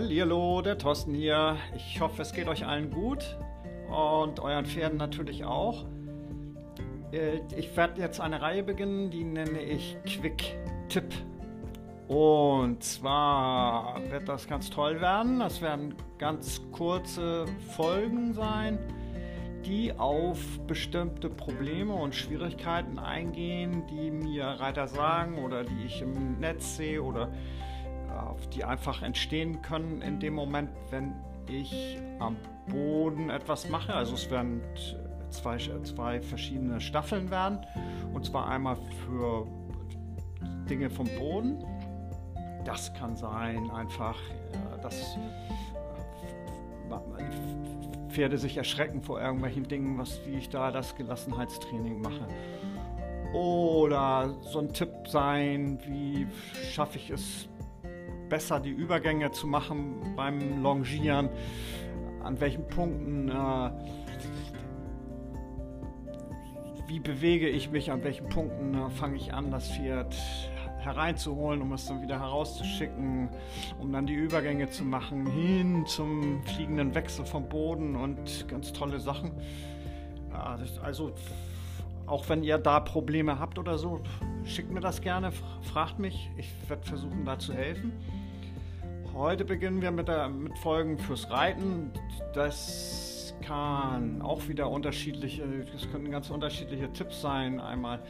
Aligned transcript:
Hallo, 0.00 0.62
der 0.62 0.78
Thorsten 0.78 1.12
hier. 1.12 1.56
Ich 1.74 2.00
hoffe, 2.00 2.22
es 2.22 2.32
geht 2.32 2.46
euch 2.46 2.64
allen 2.64 2.88
gut 2.92 3.36
und 3.88 4.38
euren 4.38 4.64
Pferden 4.64 4.96
natürlich 4.96 5.44
auch. 5.44 5.86
Äh, 7.10 7.40
ich 7.56 7.76
werde 7.76 8.00
jetzt 8.00 8.20
eine 8.20 8.40
Reihe 8.40 8.62
beginnen, 8.62 9.10
die 9.10 9.24
nenne 9.24 9.60
ich 9.60 9.96
Quick 10.06 10.56
Tipp. 10.88 11.12
Und 12.06 12.80
zwar 12.84 14.00
wird 14.08 14.28
das 14.28 14.46
ganz 14.46 14.70
toll 14.70 15.00
werden. 15.00 15.40
Das 15.40 15.60
werden 15.62 15.96
ganz 16.18 16.62
kurze 16.70 17.46
Folgen 17.74 18.34
sein, 18.34 18.78
die 19.64 19.92
auf 19.98 20.60
bestimmte 20.68 21.28
Probleme 21.28 21.94
und 21.94 22.14
Schwierigkeiten 22.14 23.00
eingehen, 23.00 23.82
die 23.90 24.12
mir 24.12 24.44
Reiter 24.44 24.86
sagen 24.86 25.44
oder 25.44 25.64
die 25.64 25.86
ich 25.86 26.02
im 26.02 26.38
Netz 26.38 26.76
sehe 26.76 27.02
oder 27.02 27.32
die 28.54 28.64
einfach 28.64 29.02
entstehen 29.02 29.62
können 29.62 30.02
in 30.02 30.20
dem 30.20 30.34
Moment, 30.34 30.70
wenn 30.90 31.14
ich 31.48 31.98
am 32.18 32.36
Boden 32.68 33.30
etwas 33.30 33.68
mache. 33.68 33.94
Also 33.94 34.14
es 34.14 34.30
werden 34.30 34.60
zwei, 35.30 35.58
zwei 35.84 36.20
verschiedene 36.20 36.80
Staffeln 36.80 37.30
werden. 37.30 37.60
Und 38.12 38.26
zwar 38.26 38.48
einmal 38.48 38.76
für 39.06 39.46
Dinge 40.68 40.90
vom 40.90 41.08
Boden. 41.18 41.64
Das 42.64 42.92
kann 42.94 43.16
sein 43.16 43.70
einfach, 43.70 44.16
dass 44.82 45.16
Pferde 48.08 48.38
sich 48.38 48.56
erschrecken 48.56 49.02
vor 49.02 49.20
irgendwelchen 49.20 49.68
Dingen, 49.68 49.98
was, 49.98 50.20
wie 50.26 50.36
ich 50.38 50.48
da 50.48 50.70
das 50.70 50.96
Gelassenheitstraining 50.96 52.00
mache. 52.00 52.26
Oder 53.32 54.34
so 54.40 54.60
ein 54.60 54.72
Tipp 54.72 54.90
sein, 55.06 55.78
wie 55.86 56.26
schaffe 56.72 56.96
ich 56.96 57.10
es 57.10 57.48
besser 58.28 58.60
die 58.60 58.70
Übergänge 58.70 59.30
zu 59.30 59.46
machen 59.46 60.14
beim 60.16 60.62
Longieren, 60.62 61.28
an 62.22 62.40
welchen 62.40 62.66
Punkten, 62.66 63.28
äh, 63.28 63.70
wie 66.86 67.00
bewege 67.00 67.48
ich 67.48 67.70
mich, 67.70 67.90
an 67.90 68.02
welchen 68.04 68.28
Punkten 68.28 68.74
äh, 68.74 68.90
fange 68.90 69.16
ich 69.16 69.32
an, 69.32 69.50
das 69.50 69.70
Pferd 69.70 70.16
hereinzuholen, 70.78 71.60
um 71.60 71.72
es 71.72 71.86
dann 71.86 72.02
wieder 72.02 72.20
herauszuschicken, 72.20 73.28
um 73.78 73.92
dann 73.92 74.06
die 74.06 74.14
Übergänge 74.14 74.70
zu 74.70 74.84
machen, 74.84 75.26
hin 75.26 75.84
zum 75.86 76.42
fliegenden 76.44 76.94
Wechsel 76.94 77.24
vom 77.24 77.48
Boden 77.48 77.96
und 77.96 78.46
ganz 78.48 78.72
tolle 78.72 79.00
Sachen. 79.00 79.32
Also 80.82 81.12
auch 82.06 82.28
wenn 82.28 82.42
ihr 82.42 82.58
da 82.58 82.80
Probleme 82.80 83.38
habt 83.38 83.58
oder 83.58 83.76
so, 83.76 84.00
schickt 84.44 84.70
mir 84.70 84.80
das 84.80 85.00
gerne, 85.00 85.30
fragt 85.62 85.98
mich. 85.98 86.30
Ich 86.36 86.50
werde 86.68 86.86
versuchen, 86.86 87.24
da 87.24 87.38
zu 87.38 87.52
helfen. 87.52 87.92
Heute 89.18 89.44
beginnen 89.44 89.82
wir 89.82 89.90
mit, 89.90 90.06
der, 90.06 90.28
mit 90.28 90.56
Folgen 90.60 90.96
fürs 90.96 91.28
Reiten. 91.28 91.90
Das 92.34 93.34
kann 93.42 94.22
auch 94.22 94.46
wieder 94.46 94.70
unterschiedliche, 94.70 95.42
das 95.72 95.90
können 95.90 96.08
ganz 96.12 96.30
unterschiedliche 96.30 96.92
Tipps 96.92 97.20
sein. 97.20 97.58
Einmal 97.58 98.00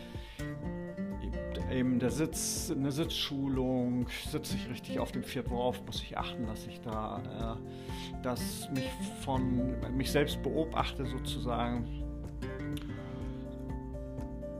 eben 1.72 1.98
der 1.98 2.10
Sitz, 2.10 2.70
eine 2.70 2.92
Sitzschulung, 2.92 4.06
sitze 4.30 4.56
ich 4.56 4.68
richtig 4.68 5.00
auf 5.00 5.10
dem 5.10 5.22
Pferd, 5.22 5.48
worauf 5.48 5.82
muss 5.86 6.02
ich 6.02 6.18
achten, 6.18 6.46
dass 6.46 6.66
ich 6.66 6.78
da, 6.82 7.56
äh, 7.58 8.22
dass 8.22 8.68
mich 8.74 8.90
von 9.24 9.80
mich 9.96 10.12
selbst 10.12 10.42
beobachte 10.42 11.06
sozusagen. 11.06 11.86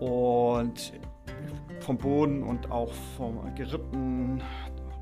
Und 0.00 0.94
vom 1.80 1.98
Boden 1.98 2.42
und 2.42 2.70
auch 2.70 2.92
vom 3.18 3.54
Geritten 3.54 4.42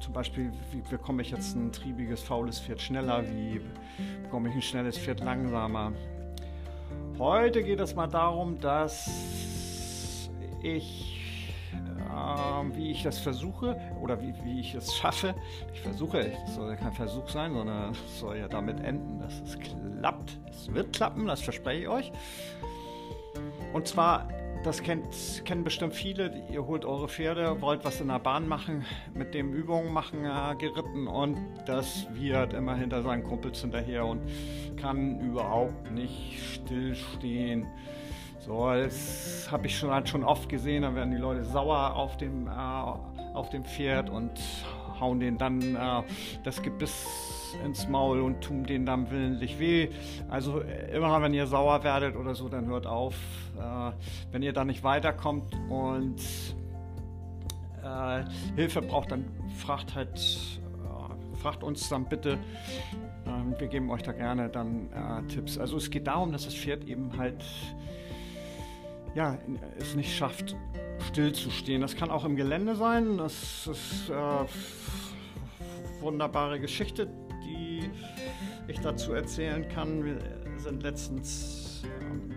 zum 0.01 0.13
Beispiel, 0.13 0.53
wie 0.73 0.81
bekomme 0.81 1.23
ich 1.23 1.31
jetzt 1.31 1.57
ein 1.57 1.73
triebiges, 1.73 2.23
faules 2.23 2.61
Pferd 2.61 2.81
schneller? 2.81 3.25
Wie 3.25 3.61
bekomme 4.23 4.49
ich 4.49 4.55
ein 4.55 4.63
schnelles 4.63 4.99
Pferd 4.99 5.21
langsamer? 5.21 5.93
Heute 7.19 7.63
geht 7.63 7.81
es 7.81 7.95
mal 7.95 8.07
darum, 8.07 8.59
dass 8.61 10.29
ich, 10.63 11.51
äh, 11.73 12.77
wie 12.77 12.91
ich 12.91 13.03
das 13.03 13.19
versuche 13.19 13.81
oder 14.01 14.21
wie, 14.21 14.35
wie 14.45 14.61
ich 14.61 14.75
es 14.75 14.95
schaffe. 14.95 15.35
Ich 15.73 15.81
versuche, 15.81 16.33
es 16.47 16.55
soll 16.55 16.71
ja 16.71 16.77
kein 16.77 16.93
Versuch 16.93 17.29
sein, 17.29 17.55
sondern 17.55 17.93
es 17.93 18.21
soll 18.21 18.37
ja 18.37 18.49
damit 18.49 18.81
enden, 18.81 19.19
dass 19.19 19.41
es 19.41 19.59
klappt. 19.59 20.39
Es 20.51 20.73
wird 20.73 20.95
klappen, 20.95 21.27
das 21.27 21.41
verspreche 21.41 21.83
ich 21.83 21.89
euch. 21.89 22.13
Und 23.73 23.87
zwar 23.89 24.29
das 24.67 24.83
kennt, 24.83 25.43
kennen 25.45 25.63
bestimmt 25.63 25.95
viele. 25.95 26.43
Ihr 26.51 26.67
holt 26.67 26.85
eure 26.85 27.09
Pferde, 27.09 27.61
wollt 27.61 27.85
was 27.85 28.01
in 28.01 28.09
der 28.09 28.19
Bahn 28.19 28.49
machen, 28.49 28.85
mit 29.15 29.33
dem 29.33 29.53
Übungen 29.53 29.93
machen, 29.93 30.25
äh, 30.25 30.57
geritten 30.59 31.07
und 31.07 31.39
das 31.67 32.07
wird 32.13 32.53
immer 32.53 32.75
hinter 32.75 33.03
seinen 33.03 33.23
Kumpels 33.23 33.61
hinterher 33.61 34.05
und 34.05 34.21
kann 34.77 35.21
überhaupt 35.21 35.91
nicht 35.93 36.41
stillstehen. 36.55 37.67
So, 38.41 38.69
das 38.69 39.49
habe 39.51 39.67
ich 39.69 39.79
schon, 39.79 39.91
halt 39.91 40.09
schon 40.09 40.25
oft 40.25 40.49
gesehen. 40.49 40.83
Da 40.83 40.95
werden 40.95 41.13
die 41.13 41.17
Leute 41.17 41.45
sauer 41.45 41.95
auf 41.95 42.17
dem, 42.17 42.49
äh, 42.49 42.51
auf 43.35 43.51
dem 43.51 43.65
Pferd 43.65 44.11
und 44.11 44.33
hauen 45.01 45.21
den 45.21 45.39
dann 45.39 45.61
äh, 45.75 46.03
das 46.45 46.63
Gebiss 46.63 47.07
ins 47.65 47.89
Maul 47.89 48.21
und 48.21 48.41
tun 48.43 48.65
den 48.65 48.87
dann 48.87 49.11
willentlich 49.11 49.59
weh. 49.59 49.89
Also 50.29 50.61
immer 50.61 51.23
wenn 51.23 51.35
ihr 51.35 51.47
sauer 51.47 51.85
werdet 51.85 52.17
oder 52.17 52.35
so, 52.35 52.49
dann 52.49 52.67
hört 52.67 52.87
auf. 52.87 53.15
Äh, 53.59 53.93
wenn 54.33 54.43
ihr 54.43 54.53
da 54.53 54.65
nicht 54.65 54.83
weiterkommt 54.83 55.55
und 55.69 56.21
äh, 57.83 58.25
Hilfe 58.57 58.83
braucht, 58.83 59.13
dann 59.13 59.25
fragt 59.57 59.95
halt, 59.95 60.19
äh, 60.19 61.37
fragt 61.37 61.63
uns 61.63 61.89
dann 61.89 62.07
bitte. 62.07 62.39
Ähm, 63.27 63.55
wir 63.59 63.69
geben 63.69 63.91
euch 63.91 64.03
da 64.03 64.13
gerne 64.13 64.49
dann 64.49 64.89
äh, 64.93 65.27
Tipps. 65.29 65.59
Also 65.59 65.77
es 65.77 65.91
geht 65.91 66.07
darum, 66.07 66.33
dass 66.33 66.45
das 66.45 66.55
Pferd 66.55 66.85
eben 66.85 67.17
halt 67.17 67.45
ja, 69.15 69.39
es 69.79 69.95
nicht 69.95 70.15
schafft, 70.15 70.55
stillzustehen. 71.07 71.81
Das 71.81 71.97
kann 71.97 72.11
auch 72.11 72.25
im 72.25 72.37
Gelände 72.37 72.77
sein. 72.77 73.19
Das 73.19 73.67
ist 73.67 74.11
äh, 74.11 74.45
wunderbare 76.01 76.61
Geschichte, 76.61 77.09
die 77.45 77.91
ich 78.69 78.81
dazu 78.81 79.13
erzählen 79.13 79.69
kann. 79.69 80.05
Wir 80.05 80.19
sind 80.59 80.83
letztens 80.83 81.83
ähm, 82.01 82.35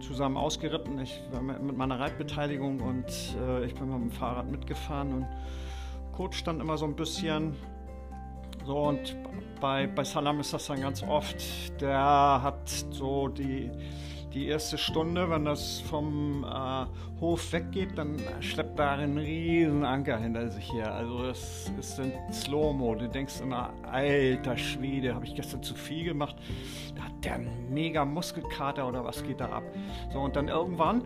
zusammen 0.00 0.36
ausgeritten. 0.36 0.98
Ich 1.00 1.20
war 1.32 1.42
mit 1.42 1.76
meiner 1.76 2.00
Reitbeteiligung 2.00 2.80
und 2.80 3.06
äh, 3.40 3.64
ich 3.64 3.74
bin 3.74 3.90
mit 3.90 4.00
dem 4.00 4.10
Fahrrad 4.10 4.50
mitgefahren 4.50 5.12
und 5.12 5.26
Coach 6.12 6.38
stand 6.38 6.60
immer 6.60 6.76
so 6.76 6.84
ein 6.84 6.94
bisschen. 6.94 7.56
So 8.64 8.78
und 8.78 9.16
bei, 9.60 9.86
bei 9.86 10.04
Salam 10.04 10.40
ist 10.40 10.52
das 10.52 10.66
dann 10.66 10.80
ganz 10.80 11.02
oft. 11.02 11.80
Der 11.80 12.40
hat 12.42 12.68
so 12.68 13.28
die 13.28 13.70
die 14.34 14.48
erste 14.48 14.76
Stunde, 14.76 15.30
wenn 15.30 15.44
das 15.44 15.80
vom 15.80 16.44
äh, 16.44 17.20
Hof 17.20 17.52
weggeht, 17.52 17.96
dann 17.96 18.16
schleppt 18.40 18.78
da 18.78 18.92
einen 18.92 19.16
riesen 19.16 19.84
Anker 19.84 20.18
hinter 20.18 20.50
sich 20.50 20.72
her. 20.72 20.92
Also 20.92 21.22
das 21.22 21.70
ist 21.78 21.98
in 22.00 22.12
Slow-Mo. 22.32 22.96
Du 22.96 23.08
denkst 23.08 23.40
immer, 23.40 23.72
alter 23.90 24.56
Schwede, 24.56 25.14
habe 25.14 25.24
ich 25.24 25.34
gestern 25.36 25.62
zu 25.62 25.74
viel 25.74 26.04
gemacht? 26.04 26.36
Da 26.96 27.04
hat 27.04 27.24
der 27.24 27.34
einen 27.34 27.72
mega 27.72 28.04
Muskelkater 28.04 28.88
oder 28.88 29.04
was 29.04 29.22
geht 29.22 29.40
da 29.40 29.46
ab? 29.50 29.62
So, 30.12 30.18
und 30.18 30.34
dann 30.34 30.48
irgendwann 30.48 31.02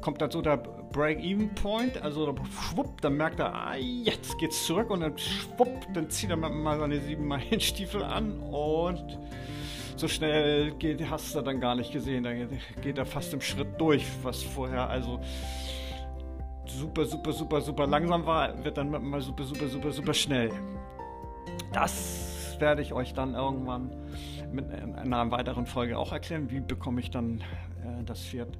kommt 0.00 0.22
dann 0.22 0.30
so 0.30 0.40
der 0.40 0.56
Break-Even-Point, 0.56 2.00
also 2.02 2.32
schwupp, 2.60 3.00
dann 3.00 3.16
merkt 3.16 3.40
er, 3.40 3.52
ah, 3.54 3.74
jetzt 3.76 4.38
geht's 4.38 4.64
zurück 4.66 4.90
und 4.90 5.00
dann 5.00 5.18
schwupp, 5.18 5.86
dann 5.92 6.08
zieht 6.10 6.30
er 6.30 6.36
mal 6.36 6.78
seine 6.78 7.00
sieben 7.00 7.26
Meilenstiefel 7.26 8.04
an 8.04 8.38
und 8.38 9.18
so 9.98 10.08
schnell 10.08 10.72
geht, 10.72 11.08
hast 11.10 11.34
du 11.34 11.40
dann 11.40 11.60
gar 11.60 11.74
nicht 11.74 11.92
gesehen. 11.92 12.24
Da 12.24 12.32
geht 12.80 12.98
er 12.98 13.06
fast 13.06 13.32
im 13.34 13.40
Schritt 13.40 13.68
durch, 13.78 14.06
was 14.22 14.42
vorher 14.42 14.88
also 14.88 15.20
super, 16.66 17.04
super, 17.04 17.32
super, 17.32 17.60
super 17.60 17.86
langsam 17.86 18.26
war, 18.26 18.64
wird 18.64 18.76
dann 18.76 18.90
mal 18.90 19.20
super, 19.20 19.44
super, 19.44 19.68
super, 19.68 19.92
super 19.92 20.14
schnell. 20.14 20.50
Das 21.72 22.56
werde 22.58 22.82
ich 22.82 22.92
euch 22.92 23.14
dann 23.14 23.34
irgendwann 23.34 23.90
mit 24.52 24.70
einer 24.70 25.30
weiteren 25.30 25.66
Folge 25.66 25.98
auch 25.98 26.12
erklären. 26.12 26.50
Wie 26.50 26.60
bekomme 26.60 27.00
ich 27.00 27.10
dann 27.10 27.42
das 28.04 28.24
Pferd 28.24 28.58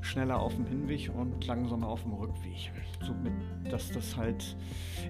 schneller 0.00 0.40
auf 0.40 0.54
dem 0.54 0.66
Hinweg 0.66 1.10
und 1.14 1.46
langsamer 1.46 1.88
auf 1.88 2.02
dem 2.02 2.12
Rückweg. 2.12 2.70
Somit, 3.02 3.32
dass 3.70 3.90
das 3.90 4.16
halt 4.16 4.56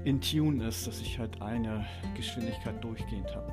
in 0.04 0.20
Tune 0.20 0.66
ist, 0.66 0.86
dass 0.86 1.00
ich 1.00 1.18
halt 1.18 1.40
eine 1.40 1.84
Geschwindigkeit 2.14 2.82
durchgehend 2.82 3.34
habe. 3.34 3.52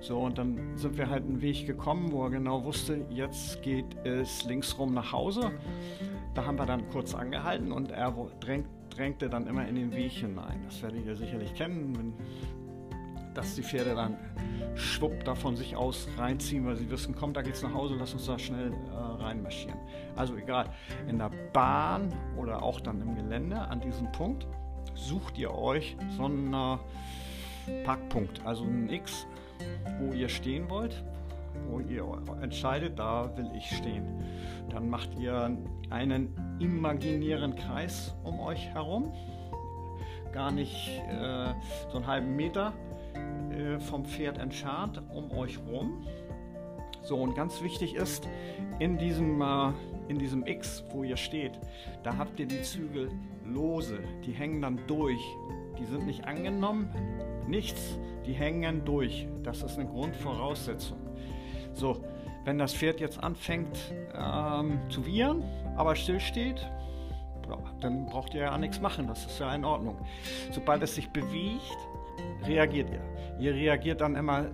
So, 0.00 0.18
und 0.20 0.38
dann 0.38 0.76
sind 0.76 0.96
wir 0.96 1.08
halt 1.08 1.24
einen 1.24 1.40
Weg 1.40 1.66
gekommen, 1.66 2.12
wo 2.12 2.24
er 2.24 2.30
genau 2.30 2.64
wusste, 2.64 3.04
jetzt 3.10 3.62
geht 3.62 3.96
es 4.04 4.44
linksrum 4.44 4.94
nach 4.94 5.12
Hause. 5.12 5.52
Da 6.34 6.46
haben 6.46 6.58
wir 6.58 6.66
dann 6.66 6.88
kurz 6.90 7.14
angehalten 7.14 7.72
und 7.72 7.90
er 7.90 8.14
drängt, 8.40 8.68
drängte 8.90 9.28
dann 9.28 9.46
immer 9.46 9.66
in 9.66 9.76
den 9.76 9.92
Weg 9.92 10.12
hinein. 10.12 10.60
Das 10.64 10.82
werdet 10.82 11.06
ihr 11.06 11.16
sicherlich 11.16 11.54
kennen, 11.54 11.96
wenn 11.96 12.14
dass 13.34 13.54
die 13.54 13.62
Pferde 13.62 13.94
dann 13.94 14.16
schwupp 14.74 15.24
da 15.24 15.34
von 15.34 15.56
sich 15.56 15.76
aus 15.76 16.08
reinziehen, 16.18 16.66
weil 16.66 16.76
sie 16.76 16.90
wissen, 16.90 17.14
komm, 17.14 17.32
da 17.32 17.42
geht's 17.42 17.62
nach 17.62 17.74
Hause, 17.74 17.96
lass 17.98 18.12
uns 18.12 18.26
da 18.26 18.38
schnell 18.38 18.72
äh, 18.72 19.22
reinmarschieren. 19.22 19.78
Also 20.16 20.36
egal, 20.36 20.66
in 21.06 21.18
der 21.18 21.30
Bahn 21.52 22.12
oder 22.36 22.62
auch 22.62 22.80
dann 22.80 23.00
im 23.00 23.14
Gelände 23.14 23.60
an 23.60 23.80
diesem 23.80 24.10
Punkt 24.12 24.46
sucht 24.94 25.38
ihr 25.38 25.52
euch 25.52 25.96
so 26.16 26.24
eine 26.24 26.78
Parkpunkt, 27.84 28.44
also 28.44 28.64
ein 28.64 28.88
X, 28.88 29.26
wo 29.98 30.12
ihr 30.12 30.28
stehen 30.28 30.68
wollt, 30.68 31.02
wo 31.68 31.80
ihr 31.80 32.04
entscheidet, 32.42 32.98
da 32.98 33.36
will 33.36 33.50
ich 33.56 33.76
stehen. 33.76 34.22
Dann 34.70 34.88
macht 34.88 35.14
ihr 35.18 35.56
einen 35.90 36.58
imaginären 36.58 37.54
Kreis 37.54 38.14
um 38.24 38.40
euch 38.40 38.66
herum, 38.68 39.12
gar 40.32 40.50
nicht 40.50 40.88
äh, 41.08 41.54
so 41.90 41.98
einen 41.98 42.06
halben 42.06 42.36
Meter 42.36 42.72
äh, 43.54 43.80
vom 43.80 44.04
Pferd 44.04 44.38
entfernt, 44.38 45.02
um 45.12 45.30
euch 45.32 45.58
rum. 45.58 46.06
So, 47.02 47.16
und 47.16 47.34
ganz 47.34 47.62
wichtig 47.62 47.94
ist, 47.94 48.28
in 48.78 48.98
diesem, 48.98 49.40
äh, 49.40 49.72
in 50.08 50.18
diesem 50.18 50.46
X, 50.46 50.84
wo 50.90 51.04
ihr 51.04 51.16
steht, 51.16 51.52
da 52.02 52.16
habt 52.16 52.40
ihr 52.40 52.46
die 52.46 52.62
Zügel 52.62 53.10
lose, 53.44 53.98
die 54.24 54.32
hängen 54.32 54.62
dann 54.62 54.80
durch. 54.86 55.22
Die 55.78 55.84
sind 55.84 56.06
nicht 56.06 56.24
angenommen, 56.24 56.88
nichts, 57.46 57.98
die 58.26 58.32
hängen 58.32 58.84
durch. 58.84 59.26
Das 59.42 59.62
ist 59.62 59.78
eine 59.78 59.88
Grundvoraussetzung. 59.88 60.98
So, 61.74 62.02
wenn 62.44 62.58
das 62.58 62.74
Pferd 62.74 63.00
jetzt 63.00 63.22
anfängt 63.22 63.76
ähm, 64.14 64.78
zu 64.88 65.04
wiehern, 65.04 65.42
aber 65.76 65.96
still 65.96 66.20
steht, 66.20 66.70
dann 67.80 68.06
braucht 68.06 68.34
ihr 68.34 68.42
ja 68.42 68.58
nichts 68.58 68.80
machen, 68.80 69.06
das 69.06 69.26
ist 69.26 69.38
ja 69.38 69.54
in 69.54 69.64
Ordnung. 69.64 69.96
Sobald 70.50 70.82
es 70.82 70.94
sich 70.94 71.10
bewegt, 71.10 71.76
reagiert 72.46 72.90
ihr. 72.90 73.00
Ihr 73.38 73.54
reagiert 73.54 74.00
dann 74.00 74.16
immer 74.16 74.46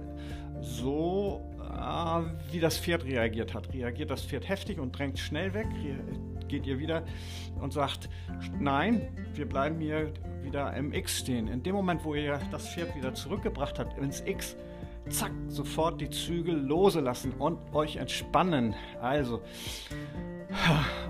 so, 0.60 1.42
äh, 1.60 2.52
wie 2.52 2.60
das 2.60 2.78
Pferd 2.78 3.04
reagiert 3.04 3.54
hat. 3.54 3.72
Reagiert 3.72 4.10
das 4.10 4.24
Pferd 4.24 4.48
heftig 4.48 4.78
und 4.78 4.98
drängt 4.98 5.18
schnell 5.18 5.54
weg, 5.54 5.66
geht 6.48 6.66
ihr 6.66 6.78
wieder 6.78 7.04
und 7.60 7.72
sagt, 7.72 8.08
nein, 8.58 9.08
wir 9.34 9.48
bleiben 9.48 9.78
hier 9.80 10.12
wieder 10.42 10.74
im 10.74 10.92
X 10.92 11.18
stehen. 11.18 11.48
In 11.48 11.62
dem 11.62 11.74
Moment, 11.74 12.04
wo 12.04 12.14
ihr 12.14 12.40
das 12.50 12.68
Pferd 12.68 12.94
wieder 12.96 13.14
zurückgebracht 13.14 13.78
habt 13.78 13.96
ins 13.98 14.20
X, 14.26 14.56
zack, 15.08 15.32
sofort 15.48 16.00
die 16.00 16.10
Zügel 16.10 16.54
lose 16.54 17.00
lassen 17.00 17.32
und 17.32 17.58
euch 17.72 17.96
entspannen. 17.96 18.74
Also 19.00 19.42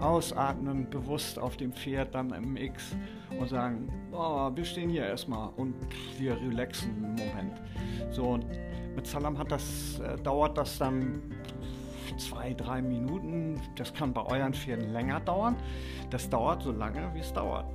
ausatmen, 0.00 0.88
bewusst 0.90 1.38
auf 1.38 1.56
dem 1.56 1.72
Pferd, 1.72 2.14
dann 2.14 2.30
im 2.30 2.56
X 2.56 2.96
und 3.38 3.48
sagen, 3.48 3.88
oh, 4.12 4.50
wir 4.54 4.64
stehen 4.64 4.90
hier 4.90 5.06
erstmal 5.06 5.50
und 5.56 5.74
wir 6.18 6.36
relaxen 6.40 7.04
einen 7.04 7.14
Moment. 7.14 7.60
So, 8.10 8.24
und 8.24 8.46
mit 8.94 9.06
Salam 9.06 9.38
hat 9.38 9.50
das, 9.50 10.00
äh, 10.00 10.16
dauert 10.22 10.58
das 10.58 10.78
dann 10.78 11.22
zwei, 12.18 12.54
drei 12.54 12.82
Minuten. 12.82 13.60
Das 13.76 13.94
kann 13.94 14.12
bei 14.12 14.22
euren 14.22 14.52
Pferden 14.52 14.92
länger 14.92 15.20
dauern. 15.20 15.56
Das 16.10 16.28
dauert 16.28 16.62
so 16.62 16.72
lange, 16.72 17.10
wie 17.14 17.20
es 17.20 17.32
dauert. 17.32 17.66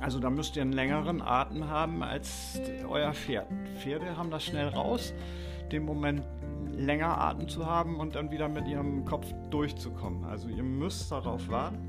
Also 0.00 0.20
da 0.20 0.30
müsst 0.30 0.54
ihr 0.56 0.62
einen 0.62 0.72
längeren 0.72 1.20
Atem 1.20 1.68
haben 1.68 2.02
als 2.02 2.60
euer 2.88 3.12
Pferd. 3.12 3.48
Pferde 3.80 4.16
haben 4.16 4.30
das 4.30 4.44
schnell 4.44 4.68
raus, 4.68 5.12
den 5.72 5.84
Moment 5.84 6.22
länger 6.72 7.18
Atem 7.18 7.48
zu 7.48 7.66
haben 7.66 7.98
und 7.98 8.14
dann 8.14 8.30
wieder 8.30 8.48
mit 8.48 8.68
ihrem 8.68 9.04
Kopf 9.04 9.26
durchzukommen. 9.50 10.24
Also 10.24 10.48
ihr 10.48 10.62
müsst 10.62 11.10
darauf 11.10 11.48
warten, 11.48 11.86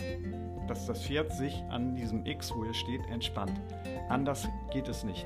dass 0.67 0.85
das 0.85 1.05
Pferd 1.05 1.31
sich 1.31 1.63
an 1.69 1.95
diesem 1.95 2.25
X, 2.25 2.53
wo 2.55 2.63
ihr 2.63 2.73
steht, 2.73 3.01
entspannt. 3.09 3.59
Anders 4.09 4.47
geht 4.71 4.87
es 4.87 5.03
nicht. 5.03 5.25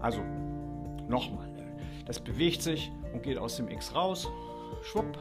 Also 0.00 0.20
nochmal, 1.08 1.48
das 2.06 2.20
bewegt 2.20 2.62
sich 2.62 2.90
und 3.12 3.22
geht 3.22 3.38
aus 3.38 3.56
dem 3.56 3.68
X 3.68 3.94
raus, 3.94 4.28
schwupp, 4.82 5.18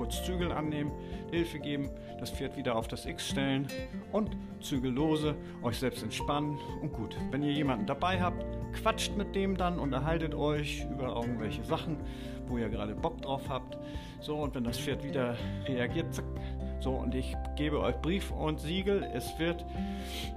kurz 0.00 0.24
Zügel 0.24 0.50
annehmen, 0.50 0.92
Hilfe 1.30 1.58
geben, 1.58 1.90
das 2.18 2.30
Pferd 2.30 2.56
wieder 2.56 2.74
auf 2.74 2.88
das 2.88 3.04
X 3.04 3.28
stellen 3.28 3.68
und 4.12 4.34
Zügel 4.62 4.90
lose, 4.90 5.34
euch 5.62 5.78
selbst 5.78 6.02
entspannen 6.02 6.56
und 6.80 6.90
gut. 6.90 7.14
Wenn 7.30 7.42
ihr 7.42 7.52
jemanden 7.52 7.84
dabei 7.84 8.18
habt, 8.18 8.42
quatscht 8.72 9.14
mit 9.18 9.34
dem 9.34 9.58
dann, 9.58 9.78
unterhaltet 9.78 10.34
euch 10.34 10.86
über 10.90 11.08
irgendwelche 11.08 11.62
Sachen, 11.64 11.98
wo 12.46 12.56
ihr 12.56 12.70
gerade 12.70 12.94
Bock 12.94 13.20
drauf 13.20 13.42
habt. 13.50 13.76
So, 14.20 14.36
und 14.36 14.54
wenn 14.54 14.64
das 14.64 14.78
Pferd 14.78 15.04
wieder 15.04 15.36
reagiert, 15.66 16.14
zack, 16.14 16.24
so, 16.80 16.92
und 16.92 17.14
ich 17.14 17.36
gebe 17.56 17.78
euch 17.78 17.96
Brief 17.96 18.30
und 18.30 18.58
Siegel. 18.58 19.06
Es 19.12 19.38
wird 19.38 19.66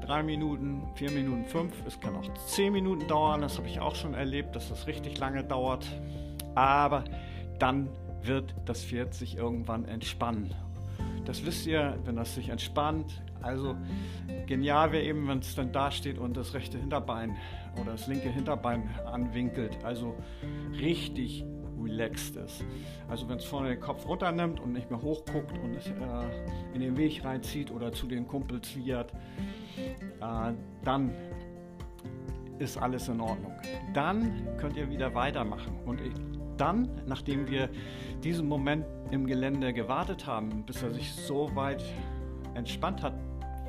drei 0.05 0.23
Minuten, 0.23 0.89
vier 0.95 1.09
Minuten, 1.09 1.45
fünf. 1.45 1.73
Es 1.87 1.97
kann 2.01 2.17
auch 2.17 2.27
zehn 2.47 2.73
Minuten 2.73 3.07
dauern. 3.07 3.39
Das 3.39 3.57
habe 3.57 3.69
ich 3.69 3.79
auch 3.79 3.95
schon 3.95 4.13
erlebt, 4.13 4.57
dass 4.57 4.67
das 4.67 4.87
richtig 4.87 5.17
lange 5.19 5.45
dauert. 5.45 5.85
Aber 6.53 7.05
dann 7.59 7.87
wird 8.25 8.55
das 8.65 8.83
Pferd 8.83 9.13
sich 9.13 9.37
irgendwann 9.37 9.85
entspannen. 9.85 10.53
Das 11.25 11.45
wisst 11.45 11.65
ihr, 11.67 11.97
wenn 12.05 12.15
das 12.15 12.35
sich 12.35 12.49
entspannt. 12.49 13.21
Also 13.41 13.75
genial 14.45 14.91
wäre 14.91 15.03
eben, 15.03 15.27
wenn 15.27 15.39
es 15.39 15.55
dann 15.55 15.71
da 15.71 15.91
steht 15.91 16.17
und 16.17 16.35
das 16.35 16.53
rechte 16.53 16.77
Hinterbein 16.77 17.35
oder 17.81 17.91
das 17.91 18.07
linke 18.07 18.29
Hinterbein 18.29 18.89
anwinkelt. 19.05 19.77
Also 19.83 20.15
richtig 20.79 21.45
relaxed 21.81 22.35
ist. 22.37 22.63
Also 23.09 23.27
wenn 23.27 23.37
es 23.37 23.45
vorne 23.45 23.69
den 23.69 23.79
Kopf 23.79 24.07
runternimmt 24.07 24.59
und 24.59 24.73
nicht 24.73 24.89
mehr 24.89 25.01
hochguckt 25.01 25.57
und 25.57 25.75
es 25.75 25.87
äh, 25.87 25.93
in 26.73 26.81
den 26.81 26.97
Weg 26.97 27.23
reinzieht 27.23 27.71
oder 27.71 27.91
zu 27.91 28.07
den 28.07 28.27
Kumpels 28.27 28.75
wiehert, 28.75 29.11
äh, 30.21 30.53
dann 30.83 31.13
ist 32.59 32.77
alles 32.77 33.07
in 33.09 33.19
Ordnung. 33.19 33.53
Dann 33.93 34.57
könnt 34.57 34.77
ihr 34.77 34.89
wieder 34.89 35.13
weitermachen. 35.13 35.75
Und 35.85 35.99
ich, 36.01 36.13
dann, 36.63 36.87
nachdem 37.05 37.49
wir 37.49 37.69
diesen 38.23 38.47
Moment 38.47 38.85
im 39.11 39.27
Gelände 39.27 39.73
gewartet 39.73 40.25
haben, 40.25 40.63
bis 40.65 40.81
er 40.81 40.93
sich 40.93 41.13
so 41.13 41.53
weit 41.55 41.83
entspannt 42.53 43.03
hat, 43.03 43.13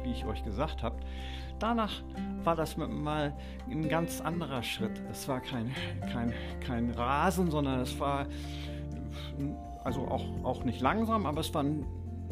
wie 0.04 0.12
ich 0.12 0.24
euch 0.24 0.44
gesagt 0.44 0.84
habe, 0.84 0.96
danach 1.58 1.90
war 2.44 2.54
das 2.54 2.76
mal 2.76 3.36
ein 3.68 3.88
ganz 3.88 4.20
anderer 4.20 4.62
Schritt. 4.62 5.02
Es 5.10 5.26
war 5.26 5.40
kein, 5.40 5.74
kein, 6.12 6.32
kein 6.60 6.90
Rasen, 6.90 7.50
sondern 7.50 7.80
es 7.80 7.98
war 7.98 8.26
also 9.82 10.06
auch, 10.06 10.24
auch 10.44 10.62
nicht 10.62 10.80
langsam, 10.80 11.26
aber 11.26 11.40
es 11.40 11.52
war 11.52 11.64
ein, 11.64 11.84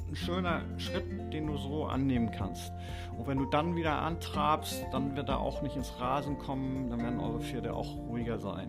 ein 0.09 0.15
schöner 0.15 0.63
Schritt, 0.77 1.33
den 1.33 1.49
du 1.49 1.57
so 1.57 1.87
annehmen 1.87 2.31
kannst. 2.31 2.73
Und 3.19 3.27
wenn 3.27 3.39
du 3.39 3.47
dann 3.47 3.75
wieder 3.75 4.01
antrabst, 4.01 4.87
dann 4.93 5.17
wird 5.17 5.29
er 5.29 5.41
auch 5.41 5.61
nicht 5.61 5.75
ins 5.75 5.99
Rasen 5.99 6.39
kommen, 6.39 6.89
dann 6.89 7.01
werden 7.01 7.19
eure 7.19 7.41
Pferde 7.41 7.75
auch 7.75 7.97
ruhiger 7.97 8.39
sein. 8.39 8.69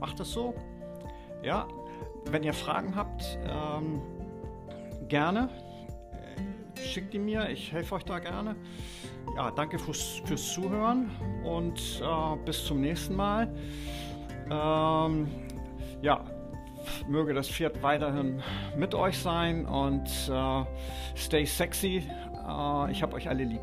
Macht 0.00 0.18
es 0.20 0.32
so, 0.32 0.54
ja, 1.44 1.68
wenn 2.30 2.42
ihr 2.42 2.54
Fragen 2.54 2.94
habt, 2.96 3.38
ähm, 3.46 4.00
gerne. 5.08 5.48
Schickt 6.82 7.12
die 7.12 7.18
mir, 7.18 7.48
ich 7.50 7.72
helfe 7.72 7.96
euch 7.96 8.04
da 8.04 8.18
gerne. 8.18 8.56
Ja, 9.36 9.50
danke 9.50 9.78
fürs, 9.78 10.22
fürs 10.24 10.52
Zuhören 10.52 11.10
und 11.44 12.02
äh, 12.02 12.36
bis 12.44 12.64
zum 12.64 12.80
nächsten 12.80 13.16
Mal. 13.16 13.52
Ähm, 14.50 15.28
ja, 16.02 16.24
möge 17.08 17.34
das 17.34 17.48
Pferd 17.48 17.82
weiterhin 17.82 18.42
mit 18.76 18.94
euch 18.94 19.18
sein 19.18 19.66
und 19.66 20.08
äh, 20.28 20.64
stay 21.16 21.44
sexy. 21.44 22.06
Äh, 22.46 22.92
ich 22.92 23.02
habe 23.02 23.14
euch 23.14 23.28
alle 23.28 23.44
lieb. 23.44 23.60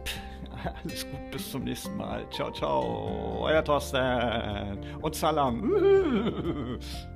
Alles 0.84 1.10
gut, 1.10 1.32
bis 1.32 1.51
zum 1.51 1.63
nächsten 1.63 1.98
Mal. 1.98 2.29
Ciao, 2.29 2.51
ciao. 2.51 3.39
Euer 3.41 3.63
Thorsten 3.63 4.77
und 5.01 5.15
Salam. 5.15 6.77